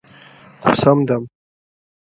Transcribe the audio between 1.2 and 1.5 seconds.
ـ